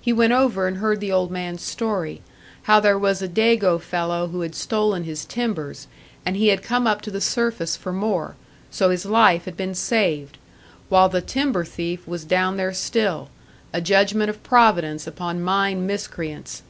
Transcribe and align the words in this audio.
He 0.00 0.14
went 0.14 0.32
over 0.32 0.66
and 0.66 0.78
heard 0.78 0.98
the 0.98 1.12
old 1.12 1.30
man's 1.30 1.60
story 1.60 2.22
how 2.62 2.80
there 2.80 2.98
was 2.98 3.20
a 3.20 3.28
Dago 3.28 3.78
fellow 3.78 4.28
who 4.28 4.40
had 4.40 4.54
stolen 4.54 5.04
his 5.04 5.26
timbers, 5.26 5.88
and 6.24 6.36
he 6.36 6.48
had 6.48 6.62
come 6.62 6.86
up 6.86 7.02
to 7.02 7.10
the 7.10 7.20
surface 7.20 7.76
for 7.76 7.92
more; 7.92 8.34
so 8.70 8.88
his 8.88 9.04
life 9.04 9.44
had 9.44 9.58
been 9.58 9.74
saved, 9.74 10.38
while 10.88 11.10
the 11.10 11.20
timber 11.20 11.66
thief 11.66 12.08
was 12.08 12.24
down 12.24 12.56
there 12.56 12.72
still 12.72 13.28
a 13.74 13.82
judgment 13.82 14.30
of 14.30 14.42
Providence 14.42 15.06
upon 15.06 15.42
mine 15.42 15.86
miscreants! 15.86 16.62